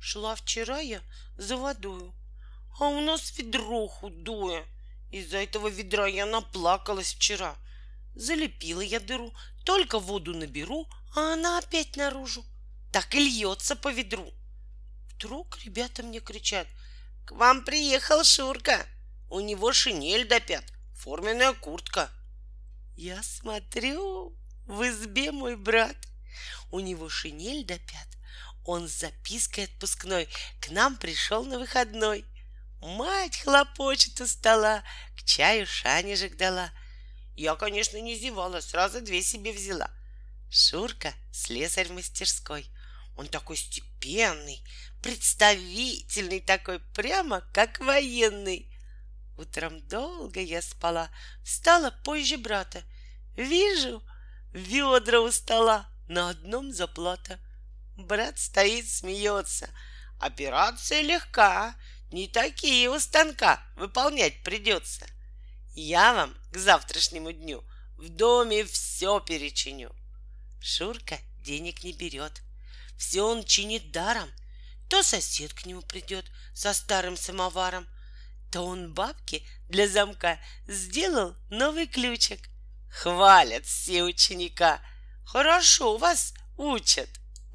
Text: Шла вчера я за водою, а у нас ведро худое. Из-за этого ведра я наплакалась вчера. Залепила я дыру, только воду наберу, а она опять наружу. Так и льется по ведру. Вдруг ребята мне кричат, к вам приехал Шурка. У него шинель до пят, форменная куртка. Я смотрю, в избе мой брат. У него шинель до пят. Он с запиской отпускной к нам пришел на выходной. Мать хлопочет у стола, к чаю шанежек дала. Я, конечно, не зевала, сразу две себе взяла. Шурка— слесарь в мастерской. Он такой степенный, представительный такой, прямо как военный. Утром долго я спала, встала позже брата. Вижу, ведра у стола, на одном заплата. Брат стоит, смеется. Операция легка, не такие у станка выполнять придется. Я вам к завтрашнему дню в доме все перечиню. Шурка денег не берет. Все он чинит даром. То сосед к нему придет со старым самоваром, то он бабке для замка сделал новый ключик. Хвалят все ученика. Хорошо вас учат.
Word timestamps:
Шла 0.00 0.34
вчера 0.34 0.78
я 0.80 1.02
за 1.36 1.56
водою, 1.56 2.14
а 2.78 2.88
у 2.88 3.00
нас 3.00 3.36
ведро 3.36 3.86
худое. 3.88 4.64
Из-за 5.10 5.38
этого 5.38 5.68
ведра 5.68 6.06
я 6.06 6.26
наплакалась 6.26 7.14
вчера. 7.14 7.56
Залепила 8.14 8.80
я 8.80 9.00
дыру, 9.00 9.32
только 9.64 9.98
воду 9.98 10.34
наберу, 10.34 10.86
а 11.14 11.34
она 11.34 11.58
опять 11.58 11.96
наружу. 11.96 12.44
Так 12.92 13.14
и 13.14 13.18
льется 13.18 13.76
по 13.76 13.92
ведру. 13.92 14.32
Вдруг 15.14 15.58
ребята 15.64 16.02
мне 16.02 16.20
кричат, 16.20 16.66
к 17.24 17.32
вам 17.32 17.64
приехал 17.64 18.24
Шурка. 18.24 18.86
У 19.28 19.40
него 19.40 19.72
шинель 19.72 20.26
до 20.26 20.40
пят, 20.40 20.64
форменная 20.94 21.52
куртка. 21.52 22.10
Я 22.96 23.22
смотрю, 23.22 24.34
в 24.66 24.82
избе 24.88 25.32
мой 25.32 25.56
брат. 25.56 25.96
У 26.70 26.80
него 26.80 27.08
шинель 27.08 27.64
до 27.64 27.78
пят. 27.78 28.17
Он 28.64 28.88
с 28.88 29.00
запиской 29.00 29.64
отпускной 29.64 30.28
к 30.60 30.68
нам 30.70 30.96
пришел 30.96 31.44
на 31.44 31.58
выходной. 31.58 32.24
Мать 32.80 33.40
хлопочет 33.40 34.20
у 34.20 34.26
стола, 34.26 34.82
к 35.16 35.24
чаю 35.24 35.66
шанежек 35.66 36.36
дала. 36.36 36.70
Я, 37.34 37.54
конечно, 37.54 37.98
не 37.98 38.16
зевала, 38.16 38.60
сразу 38.60 39.00
две 39.00 39.22
себе 39.22 39.52
взяла. 39.52 39.90
Шурка— 40.50 41.14
слесарь 41.32 41.88
в 41.88 41.92
мастерской. 41.92 42.70
Он 43.16 43.26
такой 43.26 43.56
степенный, 43.56 44.62
представительный 45.02 46.40
такой, 46.40 46.78
прямо 46.94 47.40
как 47.52 47.80
военный. 47.80 48.70
Утром 49.36 49.80
долго 49.88 50.40
я 50.40 50.62
спала, 50.62 51.10
встала 51.44 51.90
позже 52.04 52.38
брата. 52.38 52.82
Вижу, 53.36 54.02
ведра 54.52 55.20
у 55.20 55.30
стола, 55.30 55.88
на 56.08 56.30
одном 56.30 56.72
заплата. 56.72 57.38
Брат 57.98 58.38
стоит, 58.38 58.88
смеется. 58.88 59.68
Операция 60.20 61.02
легка, 61.02 61.74
не 62.12 62.28
такие 62.28 62.88
у 62.88 62.98
станка 63.00 63.60
выполнять 63.74 64.44
придется. 64.44 65.04
Я 65.74 66.14
вам 66.14 66.36
к 66.52 66.56
завтрашнему 66.56 67.32
дню 67.32 67.64
в 67.96 68.08
доме 68.08 68.64
все 68.64 69.18
перечиню. 69.18 69.92
Шурка 70.60 71.18
денег 71.40 71.82
не 71.82 71.92
берет. 71.92 72.40
Все 72.96 73.22
он 73.22 73.42
чинит 73.44 73.90
даром. 73.90 74.30
То 74.88 75.02
сосед 75.02 75.52
к 75.52 75.66
нему 75.66 75.82
придет 75.82 76.24
со 76.54 76.74
старым 76.74 77.16
самоваром, 77.16 77.88
то 78.52 78.62
он 78.62 78.94
бабке 78.94 79.42
для 79.68 79.88
замка 79.88 80.38
сделал 80.68 81.34
новый 81.50 81.88
ключик. 81.88 82.48
Хвалят 82.90 83.66
все 83.66 84.04
ученика. 84.04 84.80
Хорошо 85.24 85.98
вас 85.98 86.32
учат. 86.56 87.10